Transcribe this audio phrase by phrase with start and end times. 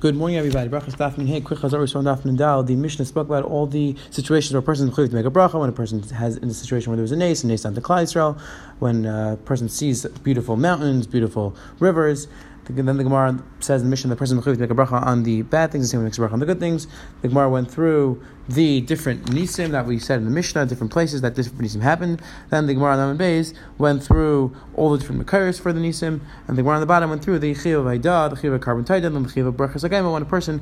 [0.00, 0.70] Good morning, everybody.
[0.70, 2.62] Brachas Daf Hey, quick chazar on Daf Dal.
[2.62, 5.58] The Mishnah spoke about all the situations where a person is to make a bracha,
[5.58, 7.74] when a person has in a situation where there was a nace, a nace on
[7.74, 8.40] the Klal Yisrael,
[8.78, 12.28] when uh, a person sees beautiful mountains, beautiful rivers.
[12.68, 15.42] Then the Gemara says in the Mishnah the person to make a bracha on the
[15.42, 16.86] bad things, the same makes a bracha on the good things.
[17.22, 21.20] The Gemara went through the different nisim that we said in the Mishnah, different places
[21.22, 22.20] that different nisim happened.
[22.50, 26.20] Then the Gemara on the Beis went through all the different makaris for the nisim,
[26.46, 28.84] and the Gemara on the bottom went through the chiv of the chiv of carbon
[28.90, 30.10] and the chiv of brachas again.
[30.10, 30.60] When a person,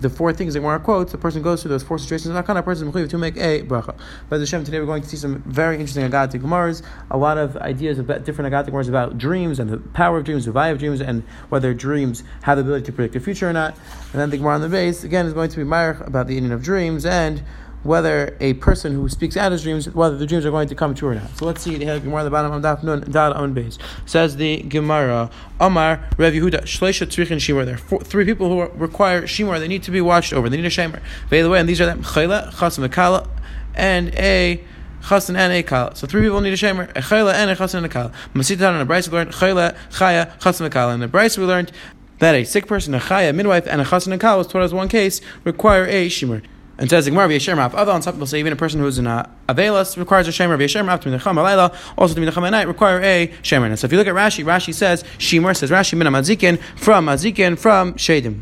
[0.00, 2.32] the four things the Gemara quotes, the person goes through those four situations.
[2.32, 3.96] Not kind of person to make a bracha.
[4.28, 7.56] But Hashem, today we're going to see some very interesting Agadik Gemaras, a lot of
[7.58, 10.78] ideas about different Agadik Gemaras about dreams and the power of dreams, the value of
[10.78, 13.76] dreams, and whether dreams have the ability to predict the future or not.
[14.12, 16.36] And then the Gemara on the base again is going to be Marich about the
[16.36, 17.42] Indian of dreams and and
[17.86, 20.94] whether a person who speaks out his dreams, whether the dreams are going to come
[20.94, 21.36] true or not.
[21.36, 23.78] So let's see the Gemara at the bottom of Daf Nun Dad.
[24.04, 27.64] Says the Gemara, Amar Rav Yehuda Shleisha Tzrichin Shimur.
[27.64, 29.58] There are three people who require Shimur.
[29.58, 30.48] They need to be watched over.
[30.48, 31.00] They need a Shemer.
[31.30, 33.28] By the way, and these are them Chayla, Chasam Mekala,
[33.74, 34.62] and a
[35.06, 35.94] Chasan and a kala.
[35.94, 38.12] So three people need a shemer, a chayla and a chasan and a kala.
[38.34, 40.74] Masitan and a brayse we learned chayla, chaya, chasan and.
[40.94, 41.70] And the brayse we learned
[42.18, 44.62] that a sick person, a chaya, midwife, and a chasan and a kala was taught
[44.62, 46.42] as one case require a shemer.
[46.78, 49.06] And says Gemara, "V'yeshem Rav Other on some people say even a person who's in
[49.06, 50.58] a Avelas requires a shemer.
[50.58, 53.66] V'yeshem Rav Tminacham Alayla also to Tminacham at night require a shemer.
[53.66, 57.06] And so if you look at Rashi, Rashi says shemer says Rashi min mazikin from
[57.06, 58.40] mazikin from shadim.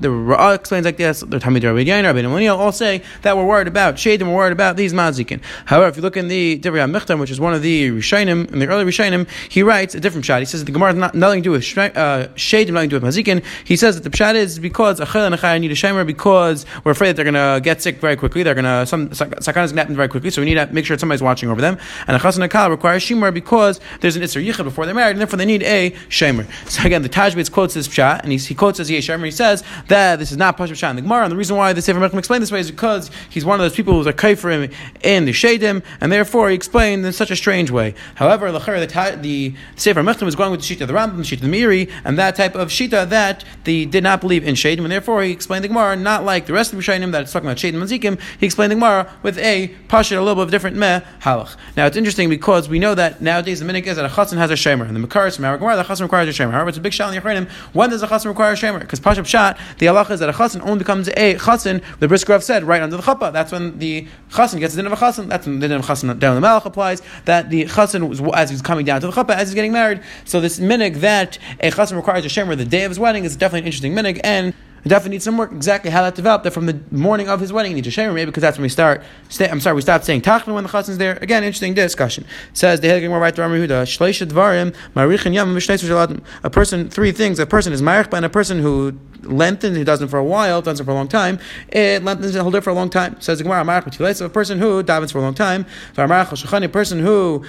[0.00, 1.20] The Ra explains like this.
[1.20, 4.28] The Talmid Rabbi Yain, Rabbi Nemunio all say that we're worried about shadim.
[4.28, 5.40] We're worried about these mazikin.
[5.66, 8.58] However, if you look in the Divrei Michtam, which is one of the Rishainim in
[8.58, 10.40] the early Rishainim, he writes a different shot.
[10.40, 12.98] He says that the Gemara has not, nothing to do with uh, shadim, nothing to
[12.98, 13.44] do with mazikin.
[13.64, 16.92] He says that the pshat is because achel and achai need a shemer because we're
[16.92, 19.82] afraid that they're going to get sick very quickly they're gonna some sakana is gonna
[19.82, 21.78] happen very quickly, so we need to make sure somebody's watching over them.
[22.06, 25.20] And a chassan akal requires shimur because there's an isser yichud before they're married, and
[25.20, 26.46] therefore they need a shemer.
[26.78, 29.24] So again, the Tajbitz quotes this pshat, and he, he quotes as shemer.
[29.24, 31.72] He says that this is not pashut pshat in the Gemara, and the reason why
[31.72, 34.12] the Sefer Mechim explained this way is because he's one of those people who's a
[34.12, 34.70] kai for him
[35.02, 37.94] in the shadim, and therefore he explained in such a strange way.
[38.14, 41.42] However, the the Sefer Mechim was going with the shita of the Rambam, the shita
[41.42, 44.80] of the Meiri, and that type of shita that they did not believe in shadim,
[44.80, 47.32] and therefore he explained the Gemara not like the rest of the Rishonim that it's
[47.32, 48.20] talking about shadim and zikim.
[48.38, 51.56] He explained the Gemara with a pasha a little bit of different meh halach.
[51.76, 54.50] Now it's interesting because we know that nowadays the minik is that a chassan has
[54.50, 56.52] a shemer, and the makaris from our Gemara the chassan requires a shemer.
[56.52, 57.48] However, it's a big shal in the Yechrenim.
[57.72, 58.80] When does a chassan require a shemer?
[58.80, 61.82] Because pasha pshat the halacha is that a chassan only becomes a chassan.
[61.98, 63.32] The Brisker said right under the chuppah.
[63.32, 65.28] That's when the chassan gets the din of a chassan.
[65.28, 67.02] That's when the din of a down the malach applies.
[67.24, 70.02] That the was, as he's coming down to the chuppah as he's getting married.
[70.24, 73.36] So this minik that a chassan requires a shemer the day of his wedding is
[73.36, 74.54] definitely an interesting minig and
[74.84, 75.52] definitely needs some work.
[75.52, 76.44] Exactly how that developed.
[76.44, 78.62] That from the morning of his wedding, he needs a shemer, maybe because that's when
[78.62, 79.02] we start.
[79.28, 81.18] Stay, I'm sorry, we stopped saying tachman when the chassan's there.
[81.20, 82.24] Again, interesting discussion.
[82.50, 85.56] It says the Hegel right to Rami Huda Shleisha Dvarim Marichin Yam
[86.44, 87.38] A person, three things.
[87.38, 90.62] A person is marich, and a person who lengthens, he does it for a while,
[90.62, 91.38] does it for a long time,
[91.68, 93.20] it lengthens and hold it for a long time.
[93.20, 97.44] Says the Gemara, Marach a person who davens for a long time, a person who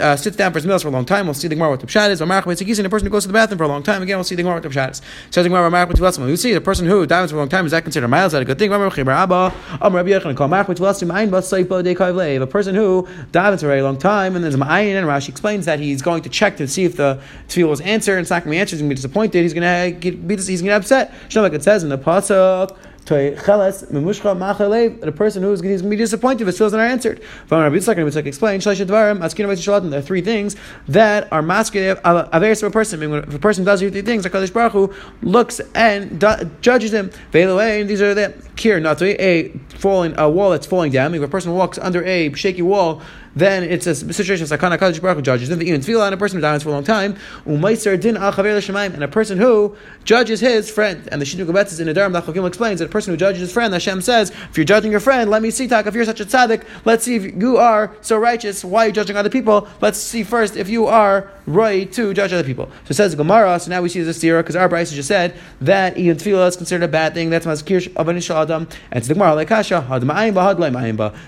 [0.00, 1.80] uh, sits down for his meals for a long time, we'll see the Gemara what
[1.80, 4.16] the pshat is, a person who goes to the bathroom for a long time, again,
[4.16, 5.02] we'll see the Gemara what the pshat is.
[5.30, 7.72] Says the Gemara, Marach we see the person who davens for a long time, is
[7.72, 8.26] that considered a mile?
[8.26, 8.72] Is that a good thing?
[8.72, 9.04] A person
[12.74, 13.02] who
[13.32, 16.02] davens for a very long time, and there's a ma'ayin, and Rashi explains that he's
[16.02, 18.56] going to check to see if the tefillah was answered, and it's not going to
[18.56, 21.12] be answered, he's going to be disappointed, he's going to get, he's going to upset.
[21.34, 22.76] Like it says in the pasuk.
[23.04, 23.34] The
[25.14, 27.22] person who's going to be disappointed if his are not answered.
[27.46, 30.56] From Rabbi Yitzchak, Rabbi Yitzchak explained, There are three things
[30.88, 33.02] that are masculine of a person.
[33.02, 36.20] If a person does these three things, HaKadosh Baruch Hu looks and
[36.60, 37.10] judges him.
[37.32, 41.14] Way, these are the kir, not a falling a wall that's falling down.
[41.14, 43.02] If a person walks under a shaky wall,
[43.34, 45.48] then it's a situation of sakana kaddish baruch judges.
[45.48, 47.16] Then the even tefillah and a person who dies for a long time.
[47.46, 51.08] Umaiser din and a person who judges his friend.
[51.10, 53.52] And the shinu is in the Dharam Lachakim explains that a person who judges his
[53.52, 55.86] friend, Hashem says, if you're judging your friend, let me see tak.
[55.86, 58.64] If you're such a tzaddik, let's see if you are so righteous.
[58.64, 59.68] Why are you judging other people?
[59.80, 62.66] Let's see first if you are right to judge other people.
[62.84, 63.58] So it says Gemara.
[63.58, 66.56] So now we see this zero because our Bryce just said that even tefillah is
[66.56, 67.30] considered a bad thing.
[67.30, 68.68] That's maskir of adam.
[68.90, 69.84] And it's the Gemara like kasha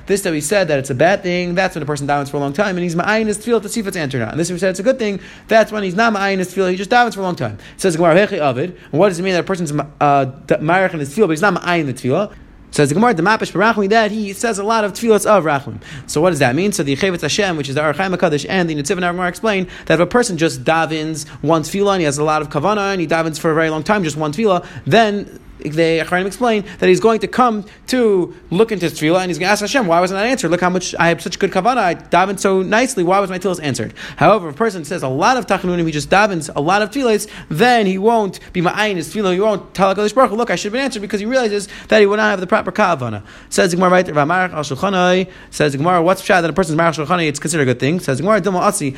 [0.06, 1.55] This that we said that it's a bad thing.
[1.55, 3.69] That's when a person davens for a long time, and he's ma'ayin his tefillah to
[3.69, 4.32] see if it's answered or not.
[4.32, 5.20] And this we said it's a good thing.
[5.49, 7.58] That's when he's not ma'ayin his tefillah, he just davens for a long time.
[7.75, 8.76] It says Gemara hechi avid.
[8.93, 10.26] And what does it mean that a person's uh,
[10.61, 12.35] marich in his tefillah, but he's not ma'ayin the tefillah?
[12.75, 15.81] Says the Gemara, the Mapish Barachmi, that he says a lot of tefillahs of Rachmim.
[16.11, 16.73] So what does that mean?
[16.73, 19.69] So the Yechevetz Hashem, which is the Ohr HaChaim HaKadosh, and the Netziv Gemara explain
[19.87, 22.90] that if a person just davens one tefillah and he has a lot of kavanah
[22.90, 26.88] and he davens for a very long time, just one tefillah, then they explain that
[26.88, 29.86] he's going to come to look into his tefillah and he's going to ask Hashem,
[29.86, 30.50] why wasn't I answered?
[30.50, 31.78] Look how much I have such good kavanah.
[31.78, 33.04] I davened so nicely.
[33.04, 33.94] Why was my tefillah answered?
[34.16, 36.90] However, if a person says a lot of tachanunim, he just davens a lot of
[36.90, 39.34] tefillahs, then he won't be ma'ayin his tefillah.
[39.34, 42.00] He won't tell HaKadosh Baruch look, I should have been answered because he realizes that
[42.00, 43.22] he will not have the proper kavanah.
[43.48, 47.04] Says the Gemara right there, al says the Gemara, what's shad that a person's marach
[47.04, 48.00] shulchanai, it's considered a good thing.
[48.00, 48.96] Says the Gemara, dilma asi,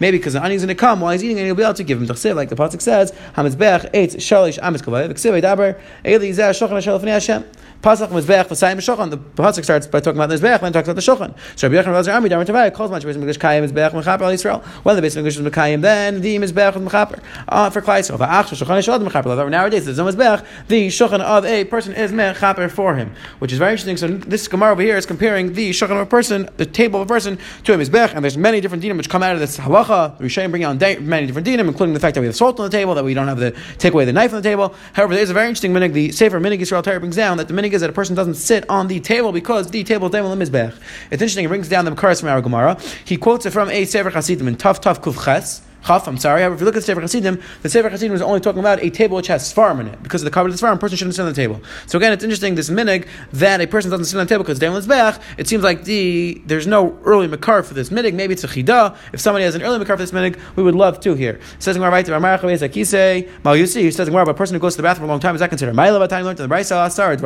[0.00, 1.74] maybe because the ani is going to come while he's eating and he'll be able
[1.74, 5.08] to give him tachsiv, like the pasuk says, hamitzbech eitz shalish amis kavay,
[5.50, 5.74] v'ksiv daber,
[6.04, 7.44] eli zeh shulchan shel Hashem.
[7.82, 9.08] Pasach Mizbeach V'sayim Shulchan.
[9.10, 11.34] The pasuk starts by talking about the Mizbeach, then talks about the Shulchan.
[11.56, 14.84] So Rabbi Yochanan Razer Ami Damer Tavai calls much Mikdash Kayim Mizbeach Mechaper Al Yisrael.
[14.84, 18.18] Well, the Beis Mikdash is Mekayim, then the Mizbeach is Mechaper uh, for Klal Yisrael.
[18.18, 19.50] V'ach Shulchan Yisrael Mechaper.
[19.50, 20.44] Nowadays, there's no Mizbeach.
[20.68, 23.96] The Shulchan of a person is Mechaper for him, which is very interesting.
[23.96, 27.08] So this Gemara over here is comparing the Shulchan of a person, the table of
[27.08, 29.56] a person, to a Mizbeach, and there's many different dinim which come out of this
[29.56, 30.18] halacha.
[30.18, 32.76] Rishayim bring out many different dinim, including the fact that we have salt on the
[32.76, 34.74] table, that we don't have the take away the knife on the table.
[34.92, 35.94] However, there's a very interesting minig.
[35.94, 38.34] The Sefer Minig Yisrael Torah brings down that the minig is that a person doesn't
[38.34, 40.74] sit on the table because the table is the mizbech.
[41.10, 41.44] It's interesting.
[41.44, 42.78] He brings down the Makaras from our Gemara.
[43.04, 45.60] He quotes it from a Sefer Hasidim in Taf Taf Kuf.
[45.84, 46.40] Chaf, I'm sorry.
[46.40, 48.82] However, if you look at the Sefer Hasidim, the Sefer Hasidim was only talking about
[48.82, 50.02] a table which has svarim in it.
[50.02, 51.60] Because of the cover of svarim, a person shouldn't sit on the table.
[51.86, 54.58] So again, it's interesting, this minig, that a person doesn't sit on the table because
[54.58, 55.20] David back.
[55.36, 58.14] it seems like the there's no early makar for this minig.
[58.14, 58.96] Maybe it's a chida.
[59.12, 61.10] If somebody has an early makar for this minig, we would love to.
[61.10, 64.76] It says in right there, Mal Yusi, he says in a person who goes to
[64.78, 66.86] the bathroom for a long time, is that considered Ma'ila time learned to the Brisa
[66.86, 67.16] Asar,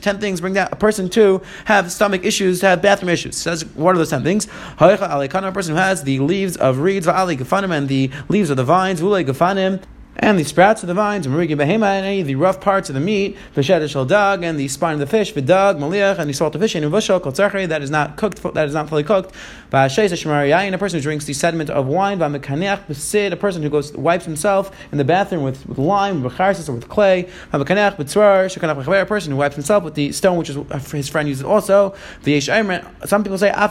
[0.00, 3.36] ten things bring that a person to have stomach issues, to have bathroom issues.
[3.36, 4.46] Says, what are those ten things?
[4.78, 4.96] A
[5.52, 9.82] person who has the leaves of reeds, and the leaves of the vines, vule gafanim,
[10.18, 12.94] and the sprouts of the vines, and behema, and any of the rough parts of
[12.94, 16.54] the meat, shel dog, and the spine of the fish, v'dog, maliach, and the salt
[16.54, 19.34] of fish, and vushal kol that is not cooked, that is not fully cooked,
[19.76, 24.98] a person who drinks the sediment of wine, a person who goes wipes himself in
[24.98, 27.64] the bathroom with, with lime, v'charsis, or with clay, a
[29.06, 31.94] person who wipes himself with the stone which is, uh, his friend uses also,
[33.04, 33.68] some people say, a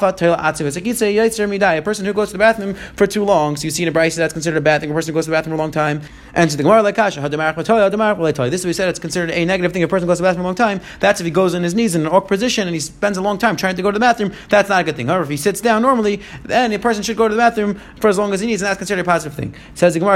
[1.82, 4.16] person who goes to the bathroom for too long, so you see in a brisa
[4.18, 5.72] that's considered a bad thing, a person who goes to the bathroom for a long
[5.72, 6.02] time,
[6.34, 9.84] and to the Gemara like Kasha, This is we said it's considered a negative thing.
[9.84, 11.64] A person goes to the bathroom for a long time, that's if he goes on
[11.64, 13.90] his knees in an awkward position and he spends a long time trying to go
[13.90, 14.34] to the bathroom.
[14.50, 15.08] That's not a good thing.
[15.08, 15.95] However, if he sits down normally,
[16.44, 18.68] then a person should go to the bathroom for as long as he needs, and
[18.68, 19.56] that's considered a positive thing.
[19.74, 20.16] Says the Gemara,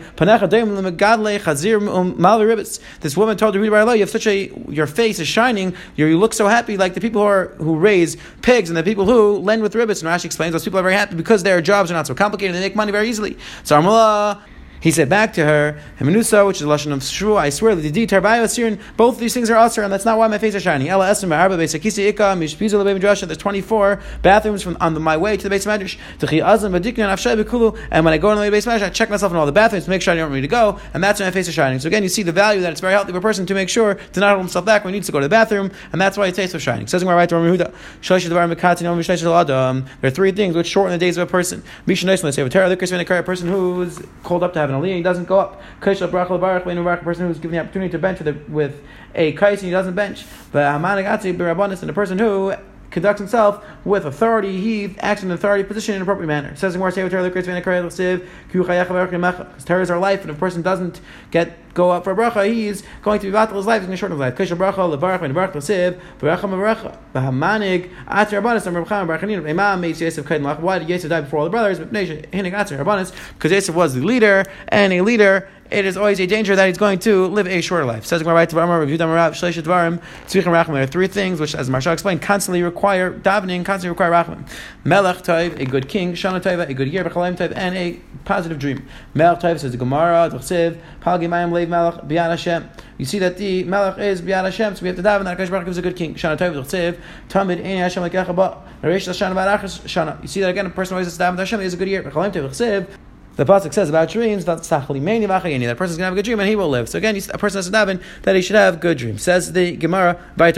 [3.01, 6.33] This woman told Rabbi Yehuda you have such a your face is shining, you look
[6.33, 9.61] so happy, like the people who are who raise pigs and the people who lend
[9.61, 10.03] with ribbits.
[10.03, 12.55] And Rashi explains those people are very happy because their jobs are not so complicated,
[12.55, 13.37] they make money very easily.
[13.63, 14.43] So Armullah,
[14.83, 17.73] he said back to her, Heminusa, which is lashon of shru, I swear,
[18.97, 20.89] both these things are usher, and that's not why my face is Midrash,
[23.21, 25.97] there's 24 bathrooms from on the, my way to the base Medrash.
[27.91, 29.85] And when I go in the base Medrash, I check myself in all the bathrooms
[29.85, 31.79] to make sure I don't me to go, and that's why my face is shining.
[31.79, 33.69] So again, you see the value that it's very healthy for a person to make
[33.69, 36.01] sure to not hold himself back when he needs to go to the bathroom, and
[36.01, 36.87] that's why it tastes so shining.
[36.87, 37.25] Says There are
[40.09, 41.63] three things which shorten the days of a person.
[41.87, 45.61] A person who's called up to have an aliyah, he doesn't go up.
[45.81, 48.81] Kaisha Brachal Baruch a person who's given the opportunity to bench with
[49.15, 50.25] a, kais and he doesn't bench.
[50.51, 52.53] But Amanagati Birabanis and a person who
[52.93, 56.49] conducts himself with authority, he acts in an authority position in an appropriate manner.
[56.49, 57.05] It says in because
[59.65, 61.01] Torah is our life, and if a person doesn't
[61.31, 63.97] get go up for a bracha, he's going to be battle his life, he's going
[63.97, 64.37] to shorten his life.
[69.79, 70.43] Makes Yosef kaid.
[70.43, 71.79] Why did Yosef die before all the brothers?
[71.79, 76.77] Because Yosef was the leader, and a leader it is always a danger that he's
[76.77, 78.05] going to live a shorter life.
[78.05, 78.21] Says.
[78.21, 78.45] There are
[80.85, 84.47] three things which, as Maharsha explained, constantly require davening, constantly require Rachman.
[84.83, 88.59] Melech Taiv, a good king, Shana Taiva, a good year, Bechalim Taiv, and a positive
[88.59, 88.87] dream.
[89.15, 92.69] Melech Taiv says the Gemara, Tchsev, Palgimayim Leiv Melech, Biyan Hashem.
[92.97, 95.49] You see that the Melech is Biyan Hashem, so we have to daven that Hakadosh
[95.49, 96.13] Baruch is a good king.
[96.13, 96.99] Shana Taiv, Tchsev,
[97.29, 100.21] Tamid Ein Hashem Like Echaba, Naresh Shana Barachas Shana.
[100.21, 102.03] You see that again, a person who to daven Hashem is a good year.
[102.03, 102.87] Bechalim Taiv, Tchsev,
[103.35, 106.55] the pasuk says about dreams that that person's gonna have a good dream and he
[106.55, 106.87] will live.
[106.87, 109.23] So again, a person has to daven that he should have good dreams.
[109.23, 110.51] Says the Gemara, There are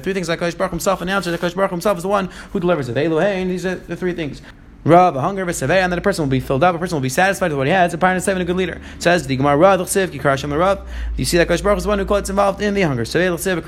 [0.00, 1.32] three things that Kodesh Baruch himself announces.
[1.32, 2.94] That Kodesh Baruch himself is the one who delivers it.
[2.94, 4.40] These are the three things.
[4.82, 7.10] Rav, a hunger, and then a person will be filled up, a person will be
[7.10, 8.80] satisfied with what he has, a part of seven, a good leader.
[8.98, 10.88] Says the Gemara Rav, Chsiv, Kikar Rav.
[11.18, 13.04] You see that Kodesh Baruch is one who gets involved in the hunger.
[13.04, 13.66] So Again, Kodesh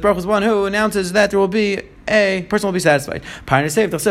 [0.00, 3.22] Baruch is one who announces that there will be a person will be satisfied.
[3.46, 4.04] Again, Akash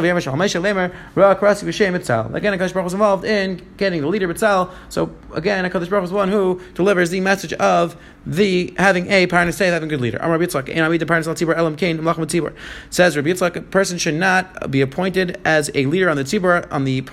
[2.73, 4.71] Baruch was involved in getting the leader Bitzal.
[4.89, 7.95] So again, Akash Baruch was one who delivers the message of
[8.25, 10.17] the having a parent say having a good leader.
[10.17, 12.53] Amar Yitzchak, and I read the of Tzibur Elam Kain Mlachim Tzibur.
[12.89, 16.71] Says Rabbi Yitzchak, a person should not be appointed as a leader on the Tzibur
[16.71, 17.03] on the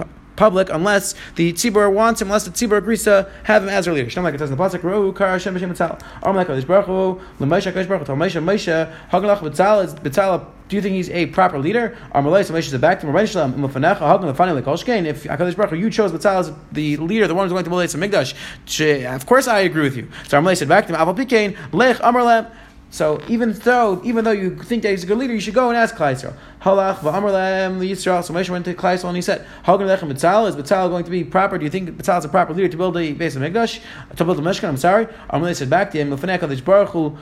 [0.41, 3.93] public unless the tzibur wants him, unless the tzibur agrees to have him as their
[3.93, 4.09] leader.
[4.09, 6.01] Shem like it says in the pasuk, Ru Kar Hashem B'Shem B'Tzal.
[6.23, 10.47] Aram like Hakadosh Baruch Hu, L'Moshe Hakadosh Baruch Hu, Moshe Moshe Hagalach B'Tzal is B'Tzal.
[10.71, 11.99] Do you think he's a proper leader?
[12.15, 15.00] Lekolshkein.
[15.00, 17.71] Um, if Hakadosh Baruch you chose B'Tzal as the leader, the one who's going to
[17.71, 19.17] Molei Mikdash.
[19.17, 20.09] Of course, I agree with you.
[20.29, 22.49] So Amalei said back to him, Aval Pikein Lech Amarlem.
[22.93, 25.69] So even though even though you think that he's a good leader, you should go
[25.69, 26.15] and ask Klai
[26.62, 28.25] Halach v'amar lahem Yisrael.
[28.25, 31.11] So Moshe went to Klai and he said, Hagan lechem Betzal is Betzal going to
[31.11, 31.59] be proper?
[31.59, 33.81] Do you think Betzal is a proper leader to build a base of Mikdash
[34.17, 34.69] to build a Mishkan?
[34.69, 35.07] I'm sorry.
[35.33, 37.17] Amalei said back to him, L'fanei Baruch Hu.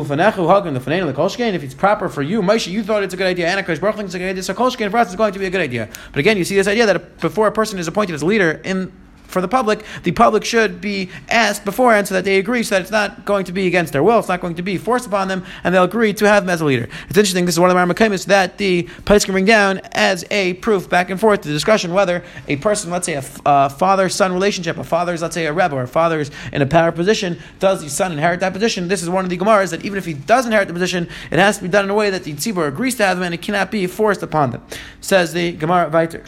[0.00, 3.98] If it's proper for you, Moshe, you thought it's a good idea, and Akash Baruch
[3.98, 5.88] a good idea, so Kolshkein for us is going to be a good idea.
[6.12, 8.92] But again, you see this idea that before a person is appointed as leader in
[9.32, 12.82] for the public, the public should be asked beforehand so that they agree, so that
[12.82, 15.28] it's not going to be against their will, it's not going to be forced upon
[15.28, 16.88] them, and they'll agree to have him as a leader.
[17.08, 20.24] It's interesting, this is one of the Marmakaimis that the place can bring down as
[20.30, 24.08] a proof back and forth, the discussion whether a person, let's say a, a father
[24.08, 27.38] son relationship, a father's, let's say a rebbe, or a father's in a power position,
[27.58, 28.88] does the son inherit that position?
[28.88, 31.38] This is one of the Gemaras that even if he does inherit the position, it
[31.38, 33.34] has to be done in a way that the Tzibur agrees to have them and
[33.34, 34.62] it cannot be forced upon them.
[35.00, 36.22] Says the Gemara Viter.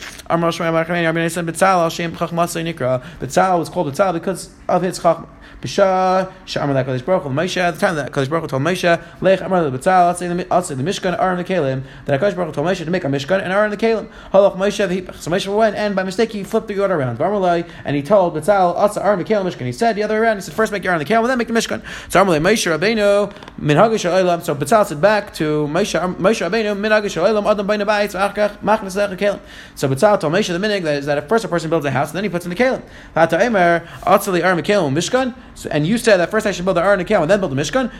[3.20, 5.28] Betzal was called Betzal because of his chachma.
[5.64, 9.02] B'shah she'amar that Kadosh Baruch Hu at the time that Kadosh Baruch Hu told Moshe
[9.22, 12.48] Lech Amar the Betzal I'll say the the Mishkan Aron the Kalim that Kadosh Baruch
[12.48, 14.08] Hu told Moshe to make a Mishkan and Aron the Kalim.
[14.32, 17.18] Halach Moshe v'hipach so Moshe went and by mistake he flipped the order around.
[17.18, 19.66] Varmalai and he told Betzal I'll say Aron the Kalim Mishkan.
[19.66, 20.36] He said the other way around.
[20.36, 21.82] He said first make Aron the Kalim and then make the Mishkan.
[22.10, 24.42] So Amalei Moshe Rabbeinu Min Hagish Olam.
[24.42, 28.14] So Betzal said back to Moshe um, Moshe Rabbeinu Min Hagish Olam Adam Beinu Bayis
[28.14, 29.40] V'achkach Machnas Lech Kalim
[29.74, 31.90] so Betzal told Moshe the minig that is that at first a person builds a
[31.90, 32.82] house and then he puts in the Kalim
[33.14, 35.34] Hata Emer Atzali Aron Kalim Mishkan.
[35.70, 37.90] And you said that first I should build the Aron and then build the Mishkan.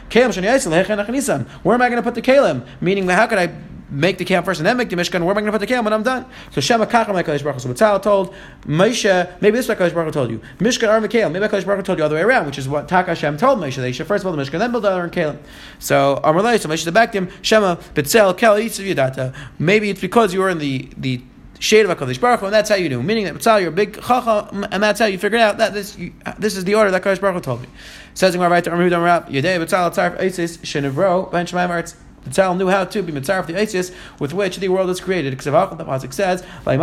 [1.63, 2.67] Where am I going to put the Kalim?
[2.81, 3.47] Meaning, how could I
[3.95, 5.23] make the camp first and then make the Mishkan.
[5.23, 6.27] Where am I going to put the camp when I'm done?
[6.51, 7.61] So Shema Kacham like Baruch.
[7.61, 8.35] So told
[8.67, 10.41] Moshe, maybe this is what Kadosh Baruch told you.
[10.59, 11.33] Mishkan Aron Kalim.
[11.33, 13.77] Maybe Kadosh Baruch told you the way around, which is what Tak Hashem told Moshe.
[13.77, 15.39] They should first build the Mishkan, then build the Aron Kalim.
[15.79, 19.35] So Amrullah, so Moshe said back to him, Shema Betzel Kel Yitzav Yadata.
[19.59, 21.23] Maybe it's because you were in the the
[21.61, 23.03] shade of Hakadosh Baruch Hu, and that's how you do.
[23.03, 25.97] Meaning that Mitzal, you're a big chacham, and that's how you figured out that this
[25.99, 27.69] you, this is the order that Hakadosh Baruch Hu told me.
[28.15, 31.97] Says in Rabbi Amrud Amrab Yedei Mitzal Tzarf Eisis Shenevro Ben Shemaim Arts.
[32.31, 35.31] Tzal knew how to be mitzaref the Isis with which the world is created.
[35.31, 36.77] Because the pasuk says, by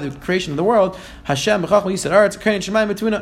[0.00, 3.12] the creation of the world, Hashem between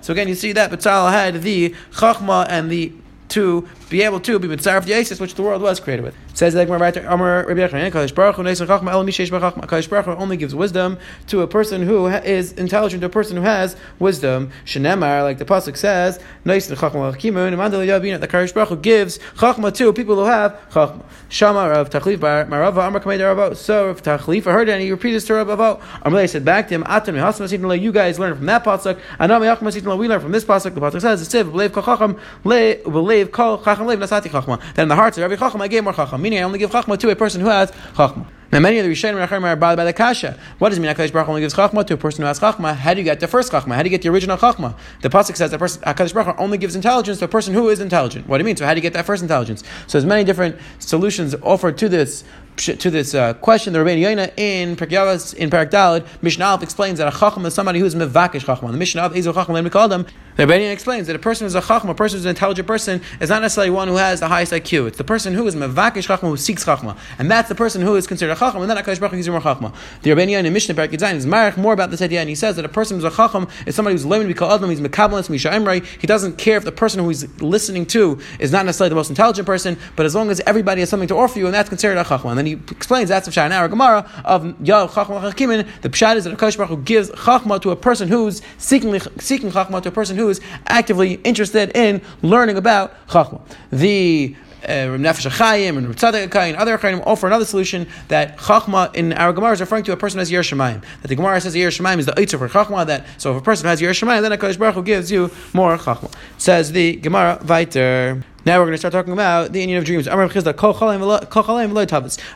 [0.00, 2.92] So again, you see that Tzal had the chachma and the
[3.26, 6.14] to be able to be mitzaref the Isis which the world was created with.
[6.34, 10.98] Says like Amar Rabbi Baruch only gives wisdom
[11.28, 14.50] to a person who is intelligent, to a person who has wisdom.
[14.64, 20.58] Shenemar, like the pasuk says, the Kadosh Baruch Hu gives chachma to people who have
[20.70, 21.04] chachma.
[21.28, 23.56] Shama Rav Tachlif Bar Marava Amar Kamei.
[23.56, 26.68] So if Tachlif heard it and he repeated this to Rav Avo, Amalei said back
[26.68, 30.20] to him, Atam Hasam You guys learn from that pasuk, and Ami Achma We learn
[30.20, 30.74] from this pasuk.
[30.74, 34.96] The pasuk says, "Siv believe kol le kol chacham lev nasati chachma." Then in the
[34.96, 37.16] hearts of every chacham I gave more chacham meaning I only give chachma to a
[37.16, 38.26] person who has chachma.
[38.50, 40.38] Now, many of the Rishonim are bothered by the kasha.
[40.58, 40.94] What does it mean?
[40.94, 42.74] Hakadosh Baruch only gives chachma to a person who has chachma.
[42.74, 43.74] How do you get the first chachma?
[43.74, 44.76] How do you get the original chachma?
[45.02, 47.80] The pasuk says that person Hakadosh Baruch only gives intelligence to a person who is
[47.80, 48.28] intelligent.
[48.28, 48.56] What do you mean?
[48.56, 49.64] So, how do you get that first intelligence?
[49.86, 52.22] So, there's many different solutions offered to this
[52.56, 57.12] to this uh, question, the Rabbeinu Yoina in Perkyalas in Perak Dalad, Mishnah explains that
[57.12, 58.70] a chacham is somebody who is mevakish chacham.
[58.70, 60.06] The Mishnah is a chacham, call them.
[60.36, 62.30] The Rabbeinu explains that a person who is a chacham, a person who is an
[62.30, 64.88] intelligent person, is not necessarily one who has the highest IQ.
[64.88, 67.96] It's the person who is mevakish chacham, who seeks chachma, and that's the person who
[67.96, 69.74] is considered a chacham, and then Hakadosh Baruch gives more chachma.
[70.02, 72.56] The Rabbeinu Yoina in Mishnah Perak Zayin is more about this idea, and he says
[72.56, 75.50] that a person who is a chacham is somebody who's learning adam, he's mekabalis, misha
[75.50, 75.84] emrei.
[75.84, 79.10] He doesn't care if the person who he's listening to is not necessarily the most
[79.10, 81.98] intelligent person, but as long as everybody has something to offer you, and that's considered
[81.98, 82.43] a chachma.
[82.44, 85.68] Then he explains that's the pshat in our Gemara of Yav Chachma Chakimin.
[85.80, 89.50] The pshat is that Hakadosh Baruch Hu gives Chachma to a person who's seeking seeking
[89.50, 93.40] Chachma to a person who is actively interested in learning about Chachma.
[93.70, 99.52] The uh, Nefesh HaChaim and other Achayim offer another solution that Chachma in our Gemara
[99.52, 100.82] is referring to a person who has Yer Shemayim.
[101.02, 102.86] That the Gemara says Yer Shemayim is the Eitzah for Chachma.
[102.86, 105.76] That so if a person has Yer Shemayim, then Hakadosh Baruch Hu gives you more
[105.78, 106.12] Chachma.
[106.38, 108.22] Says the Gemara Viter.
[108.46, 110.06] Now we're going to start talking about the Indian of dreams.
[110.06, 110.14] A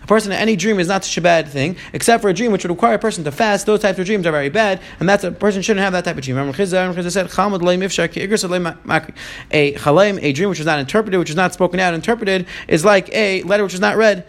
[0.06, 2.64] person in any dream is not such a bad thing, except for a dream which
[2.64, 3.66] would require a person to fast.
[3.66, 6.16] Those types of dreams are very bad, and that's a person shouldn't have that type
[6.16, 6.38] of dream.
[6.38, 7.28] Amr Chisda said, A
[9.74, 13.12] chalaim, a dream which is not interpreted, which is not spoken out, interpreted, is like
[13.12, 14.24] a letter which is not read.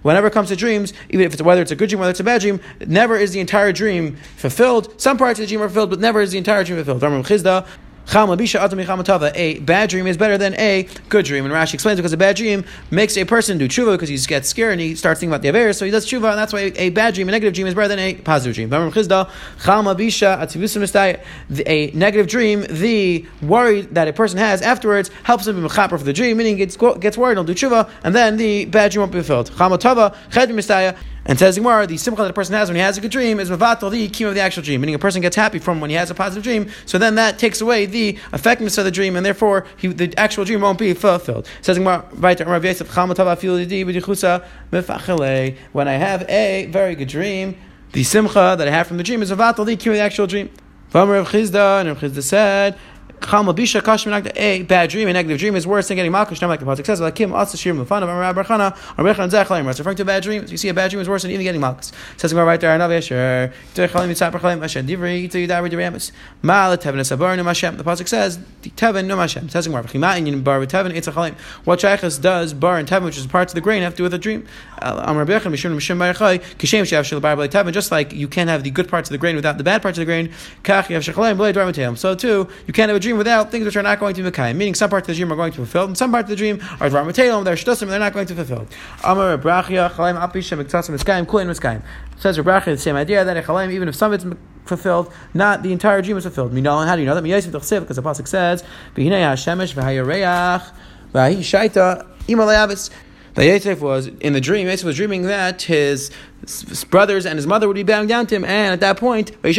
[0.00, 2.20] Whenever it comes to dreams, even if it's whether it's a good dream, whether it's
[2.20, 4.98] a bad dream, never is the entire dream fulfilled.
[4.98, 7.02] Some parts of the dream are fulfilled, but never is the entire dream fulfilled.
[9.36, 11.44] A bad dream is better than a good dream.
[11.44, 14.48] And Rashi explains because a bad dream makes a person do tshuva because he gets
[14.48, 16.72] scared and he starts thinking about the Averis, so he does tshuva, and that's why
[16.74, 18.68] a bad dream, a negative dream, is better than a positive dream.
[21.66, 26.04] A negative dream, the worry that a person has afterwards helps him be mechaper for
[26.04, 29.02] the dream, meaning he gets, gets worried, he'll do tshuva, and then the bad dream
[29.02, 29.50] won't be fulfilled.
[31.26, 33.40] And says Gemara, the simcha that a person has when he has a good dream
[33.40, 35.90] is mavatal the kim of the actual dream, meaning a person gets happy from when
[35.90, 36.70] he has a positive dream.
[36.86, 40.44] So then that takes away the effectiveness of the dream, and therefore he, the actual
[40.44, 41.46] dream won't be fulfilled.
[41.60, 42.00] Says Gemara?
[45.72, 47.56] When I have a very good dream,
[47.92, 50.26] the simcha that I have from the dream is mavatal the kim of the actual
[50.26, 50.48] dream.
[50.92, 52.78] Rav Chisda and Rav Chisda said
[53.22, 56.40] a bad dream, a negative dream is worse than getting malkush.
[56.40, 60.02] Like the pasuk says, "Lakim asa shir mufanav amar barchana arbechan zechlayim." It's referring to
[60.02, 60.44] a bad dream.
[60.48, 61.92] You see, a bad dream is worse than even getting malkush.
[62.16, 66.12] Says right there, "Anav yesher techalim mitzap barchalim Hashem divrei yitu yidavar diramis
[66.42, 70.42] mal teven esabar no Hashem." The pasuk says, "Teven no Hashem." Says Gemara, "V'chima inyin
[70.42, 71.34] bar v'teven etzachalim."
[71.64, 74.02] What shaychus does bar and teven, which is parts of the grain, have to do
[74.04, 74.46] with a dream?
[74.80, 77.72] Uh, amar bechan mishun mishum barachai kishem sheyav shel bar teven.
[77.72, 79.98] Just like you can't have the good parts of the grain without the bad parts
[79.98, 80.30] of the grain,
[80.64, 83.76] kach yav shechalim b'lei dvar So too, you can't have a dream without things which
[83.76, 85.58] are not going to be Mekayim, meaning some parts of the dream are going to
[85.58, 88.12] be fulfilled, and some parts of the dream are Dvar Matelim, they're Shtosim, they're not
[88.12, 88.68] going to be fulfilled.
[89.04, 91.82] Amar Brachia, Chalayim Api Shem Ektasim Miskayim, Kulin Miskayim.
[92.18, 95.62] Says Brachia the same idea that a Chalayim, even if some of it's fulfilled, not
[95.62, 96.52] the entire dream is fulfilled.
[96.52, 97.22] How do you know that?
[97.22, 97.58] Because the
[98.02, 98.62] Pasuk says,
[98.94, 99.74] V'hinei HaShemesh.
[103.34, 104.66] That Yosef was in the dream.
[104.66, 106.10] Yosef was dreaming that his
[106.42, 109.30] his brothers and his mother would be bowing down to him, and at that point,
[109.42, 109.58] his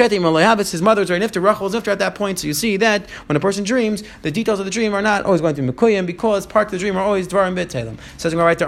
[0.81, 2.39] mother is very nifter, Rachel is nifter at that point.
[2.39, 5.23] So you see that when a person dreams, the details of the dream are not
[5.25, 7.97] always going to be mekuyim because part of the dream are always dvarim bit telem.
[8.17, 8.67] Says right there,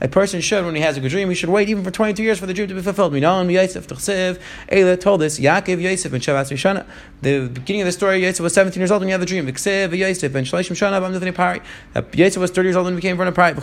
[0.00, 2.22] a person should, when he has a good dream, he should wait even for 22
[2.22, 3.12] years for the dream to be fulfilled.
[3.12, 6.86] Eila told us, Yaakov Yosef and Shavas Mishana.
[7.22, 9.46] The beginning of the story, Yosef was 17 years old when he had the dream.
[9.46, 9.64] Yosef
[10.34, 11.60] and Shalishim Shana,
[12.14, 13.54] Yosef was 30 years old when he became from a Pari.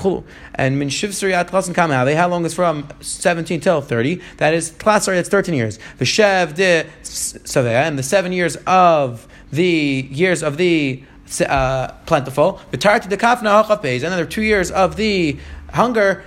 [0.56, 2.12] And Min Shivsri Atlas come out.
[2.12, 4.22] How long is from 17 till 30?
[4.38, 5.80] That is, sorry, that's 13 years.
[6.00, 11.04] V'shev de savea, and the seven years of the years of the
[11.48, 12.60] uh, plentiful.
[12.72, 15.38] V'tarti de kafna there are two years of the
[15.74, 16.24] hunger.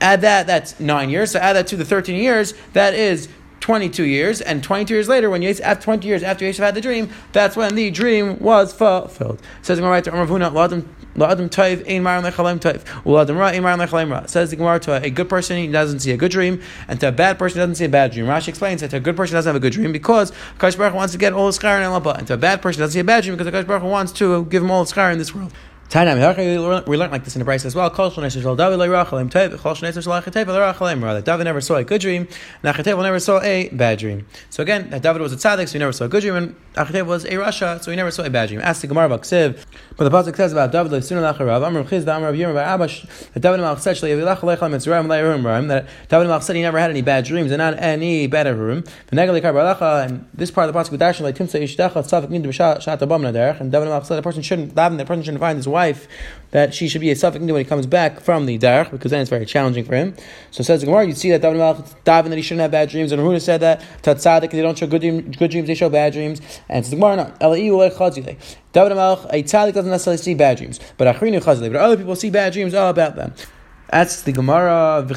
[0.00, 1.32] Add that, that's nine years.
[1.32, 3.28] So add that to the 13 years, that is
[3.68, 6.80] 22 years, and 22 years later, when Yosef, after 20 years after Yosef had the
[6.80, 9.42] dream, that's when the dream was fulfilled.
[9.60, 10.88] Says Gemara to Amravuna, Ein.
[11.14, 11.50] U'La'adam
[13.38, 14.24] Ra, Ein Maram Lechalem Ra.
[14.24, 17.08] Says the Gemara to a good person, he doesn't see a good dream, and to
[17.08, 18.24] a bad person, he doesn't see a bad dream.
[18.24, 20.94] Rashi explains that to a good person, doesn't have a good dream because Kash Baruch
[20.94, 23.00] wants to get all his schar and lapa, and to a bad person, doesn't see
[23.00, 25.34] a bad dream because Kash Baruch wants to give him all the schar in this
[25.34, 25.52] world.
[25.90, 27.88] We learned like this in the Bryce as well.
[27.88, 28.78] David
[31.44, 32.28] never saw a good dream,
[32.62, 34.26] and Achitophel never saw a bad dream.
[34.50, 36.54] So again, that David was a tzaddik, so he never saw a good dream, and
[36.74, 38.60] Achitophel was a Rasha, so he never saw a bad dream.
[38.60, 39.64] Ask the Gemara about Ksiv,
[39.96, 43.08] but the pasuk says about David Yirm Abash
[45.68, 50.04] that David said he never had any bad dreams and not any bad lekar balacha
[50.04, 54.22] and this part of the pasuk with b'shat abam naderech and David Malach said the
[54.22, 56.08] person shouldn't the person shouldn't find his wife wife
[56.50, 59.20] that she should be a suffix when he comes back from the darach, because then
[59.20, 60.14] it's very challenging for him.
[60.50, 61.58] So says the Gemara, you see that David
[62.04, 64.86] David that he shouldn't have bad dreams, and Rahuna said that Tatzadik they don't show
[64.86, 66.40] good, dream, good dreams, they show bad dreams.
[66.68, 67.24] And says the Gemara, no,
[68.72, 72.16] David Malach, a tzaddik doesn't necessarily see bad dreams, but Achrinu Chazile, but other people
[72.16, 73.32] see bad dreams all about them.
[73.90, 75.06] That's the Gemara.
[75.08, 75.16] When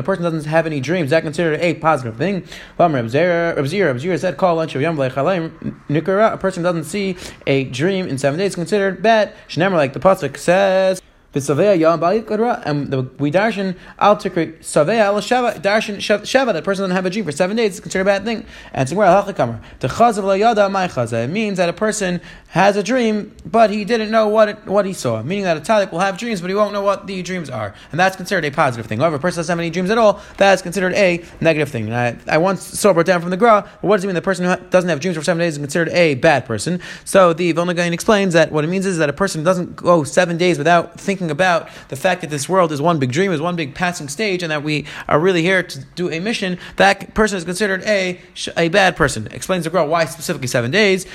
[0.00, 2.44] a person doesn't have any dreams, that considered a positive thing.
[2.78, 9.02] Rabzira said, "Call lunch of A person doesn't see a dream in seven days considered
[9.02, 9.32] bad.
[9.48, 11.02] Shnemer, like the pasuk says.
[11.34, 17.06] And the, we darshan al tikri savea al shava darshan shava that person doesn't have
[17.06, 18.44] a dream for seven days is considered a bad thing.
[18.72, 21.24] And it's where halachakamar the chazav la yada my chazav.
[21.24, 24.84] It means that a person has a dream, but he didn't know what it, what
[24.84, 25.22] he saw.
[25.22, 27.74] Meaning that a tzaddik will have dreams, but he won't know what the dreams are,
[27.90, 28.98] and that's considered a positive thing.
[28.98, 31.86] However, a person doesn't have any dreams at all, that's considered a negative thing.
[31.86, 33.66] And I, I once saw it down from the Gra.
[33.80, 34.14] What does it mean?
[34.14, 36.80] The person who doesn't have dreams for seven days is considered a bad person.
[37.06, 40.36] So the Vilna explains that what it means is that a person doesn't go seven
[40.36, 43.40] days without thinking speaking about the fact that this world is one big dream, is
[43.40, 47.14] one big passing stage, and that we are really here to do a mission, that
[47.14, 48.20] person is considered a
[48.56, 49.28] a bad person.
[49.30, 51.06] Explains the Gra why specifically seven days.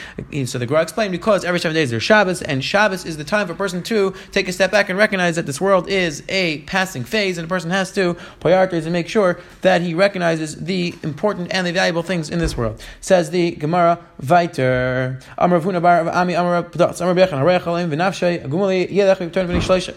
[0.45, 3.47] So the Gra explained because every seven days there's Shabbos, and Shabbos is the time
[3.47, 6.59] for a person to take a step back and recognize that this world is a
[6.61, 10.95] passing phase, and a person has to prioritize and make sure that he recognizes the
[11.03, 12.81] important and the valuable things in this world.
[13.01, 15.21] Says the Gemara Viter.
[15.37, 15.59] Amar
[16.09, 19.96] Ami Amar Amar Bechan Agumali Yelech.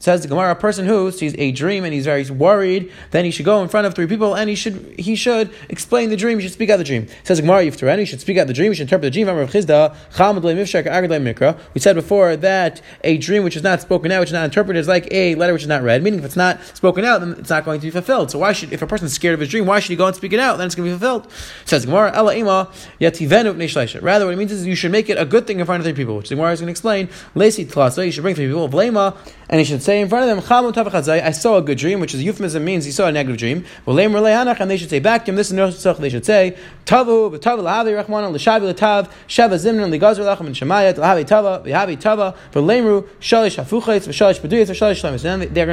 [0.00, 3.30] Says the Gemara, a person who sees a dream and he's very worried, then he
[3.30, 6.38] should go in front of three people and he should he should explain the dream.
[6.38, 7.06] He should speak out the dream.
[7.22, 8.72] Says the Gemara, Yiftareni, he should speak out the dream.
[8.72, 9.26] He should interpret the dream.
[11.74, 14.80] We said before that a dream which is not spoken out, which is not interpreted,
[14.80, 16.02] is like a letter which is not read.
[16.02, 18.30] Meaning, if it's not spoken out, then it's not going to be fulfilled.
[18.30, 20.06] So why should, if a person is scared of his dream, why should he go
[20.06, 20.56] and speak it out?
[20.56, 21.30] Then it's going to be fulfilled.
[21.66, 22.30] Says Gemara, Ela
[24.00, 25.84] Rather, what it means is you should make it a good thing in front of
[25.84, 27.10] three people, which the Gemara is going to explain.
[27.34, 28.66] You should bring three people.
[28.70, 29.16] Vlama,
[29.48, 30.44] and he should say in front of them,
[31.24, 33.64] I saw a good dream, which is euphemism means he saw a negative dream.
[33.86, 37.36] And they should say back to him, this is they should say, they're going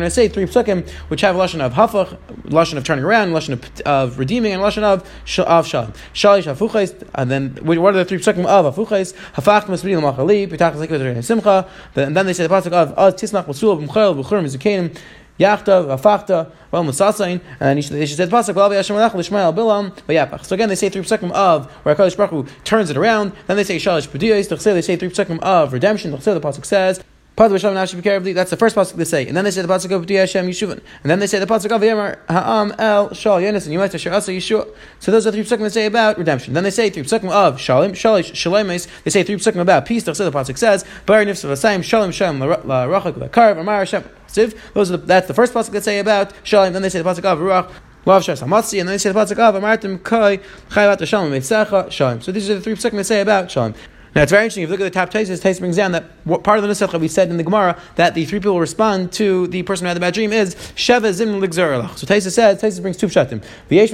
[0.04, 3.82] to say three psukim, which have Lashon of Hafach, Lashon of turning around, Lashon of,
[3.82, 5.04] of redeeming, and Lashon of,
[5.40, 5.94] of Shalom.
[6.14, 9.14] Shalish Hafuchaitz, and then what are the three psukim of Hafuchaitz?
[9.34, 13.86] Hafach Masbidi Lamachali, Pitach Zekvet Simcha, and then they say the pasuk of Tisnach Masul
[13.86, 14.98] B'Mchel Zikanim.
[15.40, 20.44] Yachta, well, Musasain, and they should say the pasuk, Lavi Hashem Lishmael Bilam, Vayapach.
[20.44, 23.34] So again, they say three psukim of where Hakadosh Baruch Hu turns it around.
[23.46, 24.50] Then they say Shalish Pediyos.
[24.64, 26.10] They say three psukim of redemption.
[26.10, 27.04] The pasuk says.
[27.38, 30.82] That's the first pasuk they say, and then they say the pasuk of Hashem Yeshuvin,
[31.04, 34.12] and then they say the pasuk of Yemar Ha'am El Shal Yenis and Yemar Tasher
[34.12, 34.68] Asa Yeshua.
[35.00, 36.56] So those are three psukim they say about redemption.
[36.56, 38.88] Then they say three psukim of Shalim Shalish Shalemes.
[39.04, 40.02] They say three psukim about peace.
[40.02, 44.04] The pasuk says Bar Nifs Vasayim Shalim Shem La Rachak Lakarv Amar Hashem.
[44.74, 46.74] Those are the, that's the first pasuk they say about Shalim.
[46.74, 47.70] Then they say the pasuk of Ruach.
[48.08, 50.38] And then they say the pasuk of Amartim Kai
[50.70, 51.40] Chayavat Shalom
[51.92, 52.22] Shalom.
[52.22, 53.76] So these are the three psukim they say about Shalom.
[54.18, 54.64] Now it's very interesting.
[54.64, 56.70] If you look at the top Tosfos, Tosfos brings down that what part of the
[56.70, 59.90] Nusach we said in the Gemara that the three people respond to the person who
[59.90, 62.00] had the bad dream is Sheva Zim Ligzeralach.
[62.00, 63.46] So Tosfos says Tosfos brings two pshatim.
[63.70, 63.90] V'yesh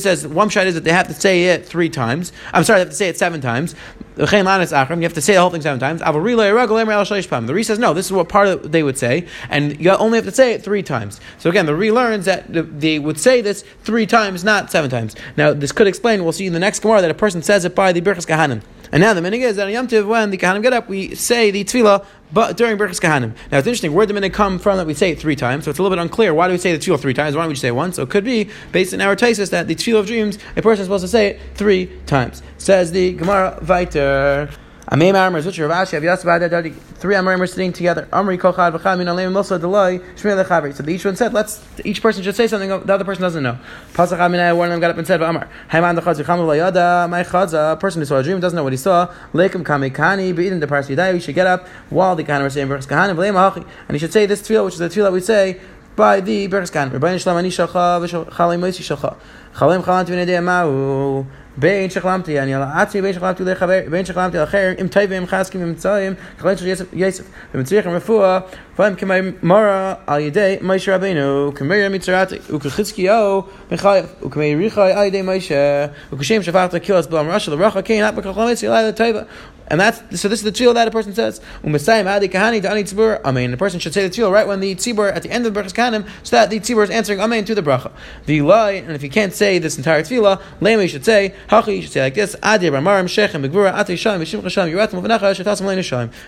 [0.00, 2.32] says one pshat is that they have to say it three times.
[2.52, 3.74] I'm sorry, they have to say it seven times.
[4.16, 6.00] You have to say the whole thing seven times.
[6.00, 7.94] The Re says no.
[7.94, 10.64] This is what part of they would say, and you only have to say it
[10.64, 11.20] three times.
[11.38, 12.46] So again, the Re learns that
[12.80, 15.14] they would say this three times, not seven times.
[15.36, 16.24] Now this could explain.
[16.24, 18.60] We'll see in the next Gemara that a person says it by the Birchas Kahanim.
[18.92, 21.14] And now the meaning is that on Yom Tiv, when the Kahanim get up, we
[21.14, 23.34] say the Tefillah but during Birchas Kahanim.
[23.50, 25.64] Now it's interesting, where did the minute come from that we say it three times?
[25.64, 26.34] So it's a little bit unclear.
[26.34, 27.34] Why do we say the tefillah three times?
[27.34, 27.96] Why don't we just say it once?
[27.96, 30.82] So it could be, based on our thesis, that the tefillah of dreams, a person
[30.82, 32.42] is supposed to say it three times.
[32.58, 34.54] Says the Gemara Viter.
[34.90, 36.48] Amay Marmers, which Rav Ashi, Avyas Vada
[36.94, 38.08] three Amrim sitting together.
[38.10, 40.74] Amri Kochad V'Chamin Aleim Mosa Delay Shmei Lechavri.
[40.74, 43.58] So each one said, let's each person should say something the other person doesn't know.
[43.92, 47.22] Pasach Aminai, one of them got up and said, Amar, Hayman Dechaz Yicham Layada, my
[47.22, 49.12] Chazah, a person who saw a dream doesn't know what he saw.
[49.34, 51.12] Leikum Kamekani, Be'idin Depars Yidai.
[51.12, 53.98] He should get up while the Kahanim are saying Berachas Kahanim V'Leim Hachi, and he
[53.98, 55.60] should say this tefillah, which is the tefillah we say
[55.96, 56.98] by the Berachas Kahanim.
[56.98, 59.18] Rebbeinu Shalom Ani Shalcha V'Chalei Moisi Shalcha.
[59.54, 61.26] Chalem Chalant V'Nedei Ma'u.
[61.57, 65.63] בין שחלמתי, אני על עצמי בין שחלמתי לחבר, בין שחלמתי לאחר, אם טייב והם חזקים
[65.63, 67.23] ומצרים, כחלם של יסף,
[67.55, 68.39] ומצריך רפואה,
[68.79, 75.85] והם כמרה על ידי משה רבינו, כמרים מצרתי, וכחזקיהו מחייב, וכמי ריחי על ידי משה,
[76.13, 79.21] וכשם שפחת קילס בלם רשע לרחה, כן, את בכחלם יצא אליי לטייבה.
[79.68, 80.28] And that's so.
[80.28, 81.40] This is the tefillah that a person says.
[81.62, 83.58] U'mesayim adi kahani to ani tzibur.
[83.58, 85.74] Person should say the tefillah right when the tzibur at the end of the brachas
[85.74, 87.92] kahanim, so that the tzibur is answering amen to the bracha.
[88.26, 91.76] The lie, and if you can't say this entire tefillah, lema you should say hachi.
[91.76, 93.08] You should say like this: Adi ramarim.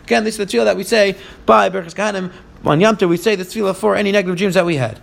[0.05, 2.31] Again, this is the tefillah that we say by brachas kahanim.
[2.65, 5.01] On Yom we say this tefillah for any negative dreams that we had.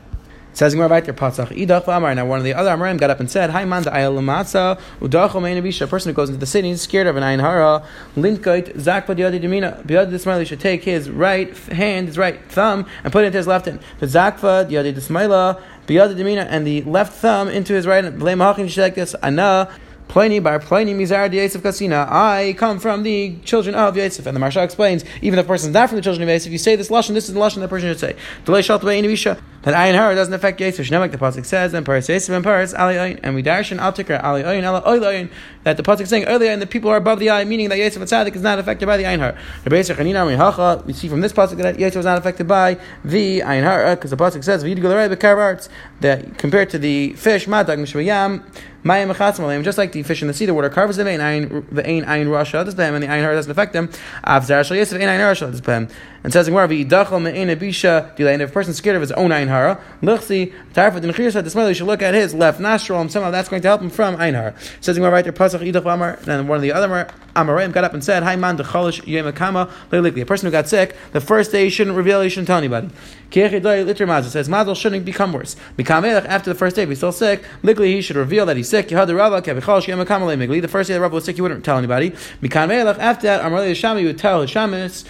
[0.57, 2.15] Says Gemara there, Patzach Idach.
[2.15, 4.79] Now one of the other Amarim got up and said, Hi man the Ayal Lamatza
[4.99, 5.81] Meinavisha.
[5.83, 7.85] A person who goes into the city is scared of an Ayin Hara.
[8.15, 9.85] Linkait Zak B'Yadi Demina.
[9.85, 13.45] B'Yadi Desmaila should take his right hand, his right thumb, and put it into his
[13.45, 13.79] left hand.
[13.99, 18.17] The Zakva Yadi Desmaila B'Yadi Demina, and the left thumb into his right hand.
[18.17, 19.13] Blame Hachin should like this.
[19.21, 19.69] Ana.
[20.07, 22.09] Pliny bar Pliny Mizar Yosef Kasina.
[22.09, 24.25] I come from the children of Yosef.
[24.25, 26.47] And the Maharsha explains, even if the person is not from the children of Yosef,
[26.47, 28.15] if you say this lashon, this is the lashon the person should say.
[29.67, 30.85] That ayin hara doesn't affect Yetzer.
[30.87, 33.91] Shnemek the pasuk says and paras Yetzer and paras ali ayin, and we darshan al
[33.91, 35.29] tikra ali ayin ala oil ayin
[35.65, 37.97] that the pasuk saying earlier and the people are above the eye, meaning that Yetzer
[37.97, 39.35] Tzaddik is not affected by the ayin hara.
[40.85, 44.11] We see from this pasuk that Yetzer was not affected by the ayin hara because
[44.11, 44.63] the pasuk says
[45.99, 48.43] that compared to the fish madag mishvayam
[49.63, 51.49] just like the fish in the sea, the water covers them, the ain
[52.05, 53.89] ayin rasha and the ayin hara doesn't affect them.
[54.23, 59.13] And says in Gemara, "V'idachal me'ena bisha And says, if a person's scared of his
[59.13, 62.99] own ayin hara, lichsi tarfat chiyus the smell, you should look at his left nostril,
[62.99, 64.53] and somehow that's going to help him from ayin hara.
[64.81, 66.19] Says right there, pasach idach amar.
[66.27, 70.25] And one of the other amarim got up and said, "Hi man, dechalish yemakama A
[70.25, 72.89] person who got sick, the first day he shouldn't reveal, he shouldn't tell anybody.
[73.31, 75.55] It says mazel shouldn't become worse.
[75.79, 78.89] After the first day, if he's still sick, likely he should reveal that he's sick.
[78.89, 79.07] The first
[80.89, 82.11] day the Rav was sick, he wouldn't tell anybody.
[82.43, 85.05] After that, Amar Shami would tell his shamis,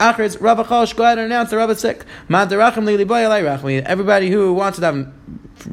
[0.00, 2.06] Achritz, Rav Achosh, go ahead and announce the Rav is sick.
[2.30, 5.12] Everybody who wants to daven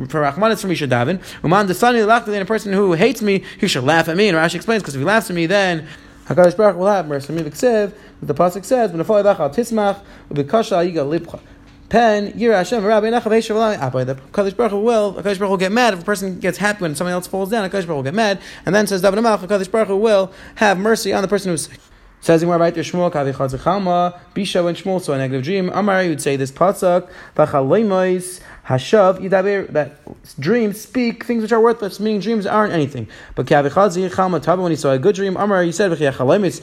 [0.09, 1.21] for Rachmanis me should daven.
[1.43, 4.27] Uman desani lachli, a person who hates me, he should laugh at me.
[4.27, 5.87] And Rashi explains because if he laughs at me, then
[6.25, 7.33] Hakadosh Baruch will have mercy.
[7.33, 11.39] The pasuk says, "When the tismach, ubikasha yiga lipcha."
[11.87, 15.71] Pen Yira Hashem Rabbi Nechav The Kadosh Baruch Hu will Kadosh Baruch Hu will get
[15.71, 17.65] mad if a person gets happy when somebody else falls down.
[17.69, 20.33] Kadosh Baruch Hu will get mad, and then says David Amalch Kadosh Baruch Hu will
[20.55, 21.79] have mercy on the person who's sick.
[22.19, 25.69] Says in right there, Shmuel Kavi Chatzichalma, Bisha and Shmuel saw a negative dream.
[25.69, 29.95] Amar, you would say this pasuk, Vachalemois Hashav Yidaber, that
[30.41, 33.07] dreams speak things which are worthless, meaning dreams aren't anything.
[33.33, 36.59] But Kavichadzi Chalma Taba, when he saw a good dream, Amar, he said, Hashav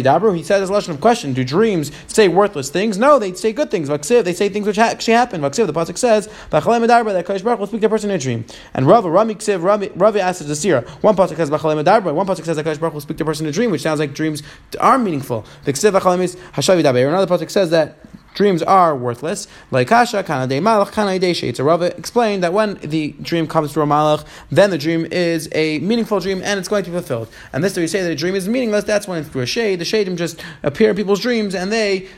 [0.00, 2.96] Yidaber, he said this lesson of question, do dreams say worthless things?
[2.96, 3.88] No, they say good things.
[3.88, 5.40] Vaksiv, they say things which actually happen.
[5.40, 8.16] Vaksiv, the Pasuk says, Vachalem Yidaber, that Kadosh Baruch will speak to a person in
[8.16, 8.44] a dream.
[8.74, 9.64] And Rava, Rami Ksiv,
[9.96, 10.82] Ravi asks the Sira.
[11.00, 13.26] One Pasuk says Vachalem Yidaber, one Pasuk says that Kadosh Baruch will speak to a
[13.26, 14.44] person in a dream, which sounds like dreams
[14.78, 15.44] are meaningful.
[15.64, 17.08] The Ksiv Vachalem is Hashav Yidaber.
[17.08, 17.98] Another Pasuk says that
[18.38, 19.48] dreams are worthless.
[19.72, 23.72] Like Kasha, Kana de Malach, Kana de So Rava explained that when the dream comes
[23.72, 26.96] through a Malach, then the dream is a meaningful dream and it's going to be
[26.96, 27.28] fulfilled.
[27.52, 29.80] And this, we say that a dream is meaningless, that's when it's through a shade.
[29.80, 32.08] The shade just appear in people's dreams and they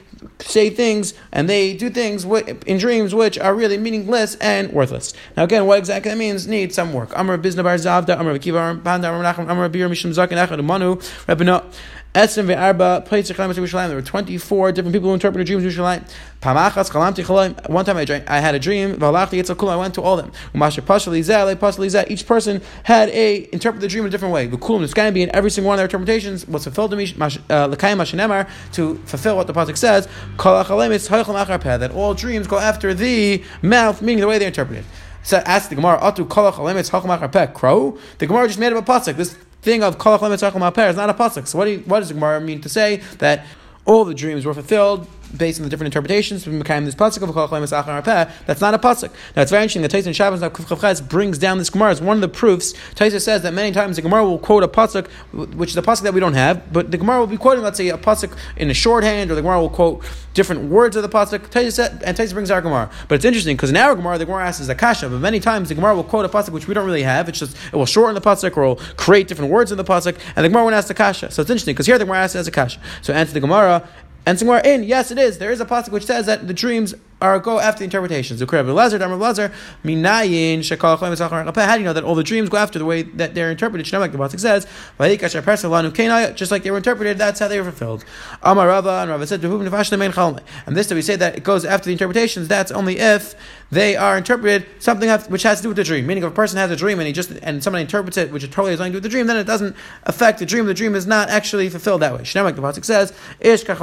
[0.40, 2.24] say things and they do things
[2.66, 5.12] in dreams which are really meaningless and worthless.
[5.36, 7.12] Now, again, what exactly that means needs some work.
[7.14, 11.44] Amar Biznabar Zavda, Amar Kiva, Panda, Amar Nachum, Amar Bir Mishim Zakin, Echad, Manu, Rebbe
[12.14, 16.10] Etzim ve'arba plates There were 24 different people who interpreted dreams in Yerushalayim.
[16.42, 17.70] Pamachas chalamti chalayim.
[17.70, 18.96] One time I, drank, I had a dream.
[18.96, 19.68] V'alachti yitzakul.
[19.68, 20.34] I went to all of them.
[20.52, 22.10] Umasher pashal izah.
[22.10, 24.48] Each person had a interpret the dream a different way.
[24.48, 24.82] V'kulim.
[24.82, 26.48] It's going to be in every single one of their interpretations.
[26.48, 30.08] What's fulfilled to me, uh, l'kayim mashenemar, to fulfill what the pasuk says.
[30.36, 34.84] That all dreams go after the mouth, meaning the way they're interpreted.
[35.22, 36.28] So ask the Gemara, Atu.
[37.54, 37.98] Crow.
[38.18, 39.16] The Gemara just made up a pasuk.
[39.16, 41.46] This thing of kolach lemetzachim is not a pasuk.
[41.46, 43.46] So what, do you, what does the Gemara mean to say that
[43.84, 47.34] all the dreams were fulfilled based on the different interpretations from this pasuk of
[48.46, 49.10] That's not a pasuk.
[49.36, 51.92] Now it's very interesting that Tosfos Shabbos Kufchavchez brings down this Gemara.
[51.92, 52.72] It's one of the proofs.
[52.94, 55.08] Tosfos says that many times the Gemara will quote a pasuk,
[55.54, 57.76] which is a pasuk that we don't have, but the Gemara will be quoting, let's
[57.76, 60.02] say, a pasuk in a shorthand, or the Gemara will quote
[60.34, 61.50] different words of the pasuk.
[61.50, 62.90] Tosfos and Tosfos brings our Gemara.
[63.08, 65.40] But it's interesting because in our Gemara, the Gemara asks is a kasha, but many
[65.40, 67.28] times the Gemara will quote a pasuk which we don't really have.
[67.28, 70.18] It's just it will shorten the pasuk or will create different words in the pasuk,
[70.36, 71.30] and the Gemara won't ask the kasha.
[71.30, 72.80] So it's interesting because here the Gemara asks as a kasha.
[73.02, 73.88] So answer the Gemara
[74.26, 75.38] and somewhere in, yes, it is.
[75.38, 78.40] There is a pasuk which says that the dreams are go after the interpretations.
[78.40, 78.56] How do
[81.80, 83.92] you know that all the dreams go after the way that they're interpreted?
[83.92, 84.66] Like the pasuk says,
[86.34, 88.04] just like they were interpreted, that's how they were fulfilled.
[88.42, 91.92] Amar Rava and Rava said, and this that we say that it goes after the
[91.92, 92.48] interpretations.
[92.48, 93.34] That's only if
[93.70, 96.06] they are interpreted something which has to do with the dream.
[96.06, 98.42] Meaning, if a person has a dream and he just and somebody interprets it, which
[98.50, 100.66] totally has nothing to do with the dream, then it doesn't affect the dream.
[100.66, 102.24] The dream is not actually fulfilled that way.
[102.42, 103.78] Like the pasuk says, ish That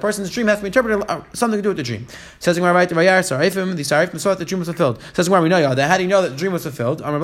[0.00, 2.06] person's dream has to be interpreted uh, something to do with the dream.
[2.38, 5.00] Says the Gemara, Vayar Sarifim, the Sarifim saw that the dream was fulfilled.
[5.12, 5.88] Says the Gemara, we know that.
[5.90, 7.02] How do you know that the dream was fulfilled?
[7.02, 7.18] Uh,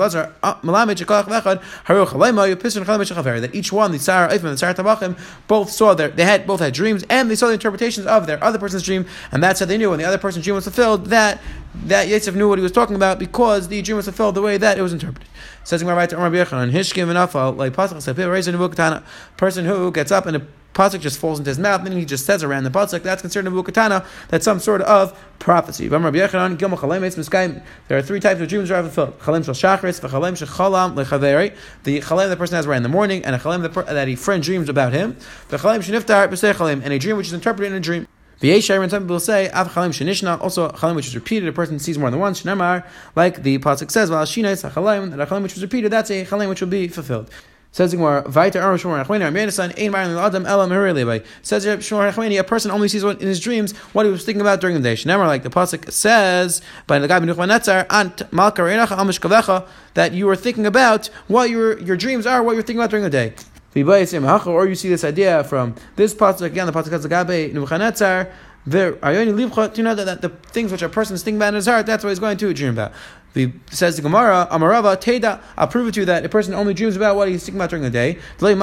[3.39, 6.59] that each one, the Sarah and the Sarah Tabachim, both saw their, they had both
[6.59, 9.65] had dreams and they saw the interpretations of their other person's dream, and that's how
[9.65, 11.41] they knew when the other person's dream was fulfilled that
[11.83, 14.57] that Yosef knew what he was talking about because the dream was fulfilled the way
[14.57, 15.27] that it was interpreted.
[15.65, 19.03] Says the Gemara, Hishkim and Afal, like Pasach
[19.37, 22.25] person who gets up and pasuk just falls into his mouth, and then he just
[22.25, 23.01] says around the pasuk.
[23.01, 24.05] That's considered a bukatana.
[24.27, 25.87] That's some sort of prophecy.
[25.87, 26.11] There are
[28.01, 29.19] three types of dreams that are fulfilled.
[29.19, 29.25] The
[32.01, 33.73] chalem the person has right in the morning, and a chalem that
[34.07, 35.17] a friend dreams about him.
[35.47, 38.07] The chalem and a dream which is interpreted in a dream.
[38.41, 41.79] The and some people say Av Chalim Shenishna, also Chalim which is repeated, a person
[41.79, 42.83] sees more than once, Shnemar,
[43.15, 46.25] like the Pasuk says, Val Shina, it's a that a which was repeated, that's a
[46.25, 47.29] Chalim which will be fulfilled.
[47.75, 47.91] Says.
[51.41, 51.67] Says
[52.33, 54.95] a person only sees what in his dreams what he was thinking about during the
[54.95, 54.97] day.
[55.05, 58.21] Never like the pasuk says by the Nuchmanetzar Ant
[59.93, 63.03] that you were thinking about what your your dreams are, what you're thinking about during
[63.03, 63.33] the day.
[63.75, 68.31] Or you see this idea from this pasuk again, the pasuk says the Gabi Nuchmanetzar.
[68.65, 68.97] The
[69.77, 71.85] you know that, that the things which a person is thinking about in his heart,
[71.85, 72.93] that's what he's going to dream about.
[73.35, 76.73] The, says the Gemara, Amarava, Teda, I'll prove it to you that a person only
[76.73, 78.17] dreams about what he's thinking about during the day.
[78.37, 78.53] Because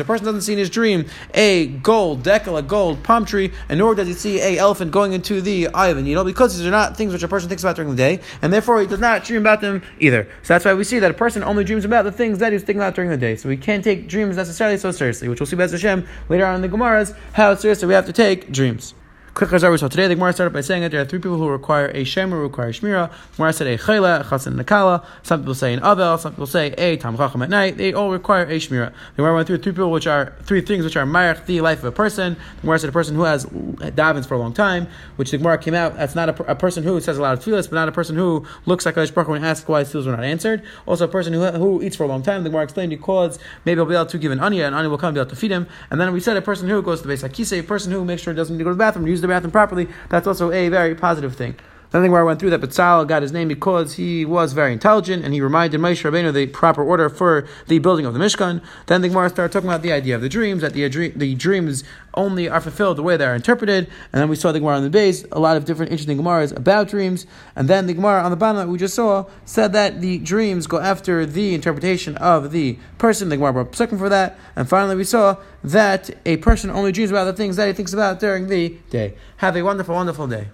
[0.00, 3.80] a person doesn't see in his dream a gold decal, a gold palm tree, and
[3.80, 6.70] nor does he see a elephant going into the of a needle, because these are
[6.70, 9.24] not things which a person thinks about during the day, and therefore he does not
[9.24, 10.28] dream about them either.
[10.42, 12.62] So that's why we see that a person only dreams about the things that he's
[12.62, 13.34] thinking about during the day.
[13.34, 16.54] So we can't take dreams necessarily so seriously, which we'll see Bez Hashem later on
[16.54, 18.94] in the Gemara's, how seriously we have to take dreams.
[19.36, 21.46] Quick Chazar, so today the Gemara started by saying that there are three people who
[21.50, 23.12] require a Shem who require Shmira.
[23.36, 25.04] Gemara said a Chayla, a Chasen, Nakala.
[25.22, 27.76] Some people say an Abel, some people say a Tam Chacham at night.
[27.76, 28.94] They all require a Shmira.
[28.94, 31.80] The Gemara went through three people which are, three things which are Mayach, the life
[31.80, 32.32] of a person.
[32.32, 35.58] The Gemara said a person who has davens for a long time, which the Gemara
[35.58, 37.90] came out, that's not a, a person who says a lot of tefillahs, but not
[37.90, 40.62] a person who looks like a Baruch when asked why his were not answered.
[40.86, 42.42] Also a person who, who eats for a long time.
[42.42, 44.96] The Gemara explained because maybe he'll be able to give an anya, and anya will
[44.96, 45.66] come and be able to feed him.
[45.90, 48.02] And then we said a person who goes to the base Akise, a person who
[48.02, 50.26] makes sure he doesn't need to go to the bathroom, use the bathroom properly that's
[50.26, 51.56] also a very positive thing.
[51.90, 54.52] Then the thing where I went through that Betzal got his name because he was
[54.52, 58.20] very intelligent and he reminded Moshe Rabbeinu the proper order for the building of the
[58.20, 58.62] Mishkan.
[58.86, 61.34] Then the Gemara started talking about the idea of the dreams, that the, uh, the
[61.34, 63.88] dreams only are fulfilled the way they are interpreted.
[64.12, 66.56] And then we saw the Gemara on the base, a lot of different interesting Gemaras
[66.56, 67.26] about dreams.
[67.54, 70.66] And then the Gemara on the bottom that we just saw said that the dreams
[70.66, 73.28] go after the interpretation of the person.
[73.28, 74.38] The Gemara brought second for that.
[74.56, 77.92] And finally we saw that a person only dreams about the things that he thinks
[77.92, 79.14] about during the day.
[79.38, 80.48] Have a wonderful, wonderful day.